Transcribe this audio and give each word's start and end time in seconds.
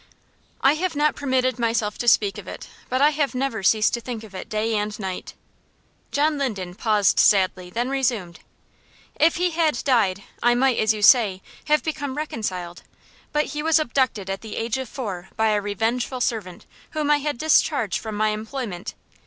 "I 0.61 0.73
have 0.73 0.95
not 0.95 1.15
permitted 1.15 1.59
myself 1.59 1.99
to 1.99 2.07
speak 2.07 2.39
of 2.39 2.47
it, 2.47 2.67
but 2.89 3.01
I 3.03 3.11
have 3.11 3.35
never 3.35 3.61
ceased 3.61 3.93
to 3.93 4.01
think 4.01 4.23
of 4.23 4.33
it 4.33 4.49
day 4.49 4.75
and 4.75 4.97
night." 4.99 5.35
John 6.11 6.39
Linden 6.39 6.73
paused 6.73 7.19
sadly, 7.19 7.69
then 7.69 7.87
resumed: 7.87 8.39
"If 9.19 9.35
he 9.35 9.51
had 9.51 9.83
died, 9.83 10.23
I 10.41 10.55
might, 10.55 10.79
as 10.79 10.91
you 10.91 11.03
say, 11.03 11.43
have 11.65 11.83
become 11.83 12.15
reconciled; 12.17 12.81
but 13.31 13.45
he 13.53 13.61
was 13.61 13.77
abducted 13.77 14.27
at 14.27 14.41
the 14.41 14.55
age 14.55 14.79
of 14.79 14.89
four 14.89 15.29
by 15.37 15.49
a 15.49 15.61
revengeful 15.61 16.21
servant 16.21 16.65
whom 16.97 17.11
I 17.11 17.17
had 17.17 17.37
discharged 17.37 17.99
from 17.99 18.15
my 18.15 18.29
employment. 18.29 18.95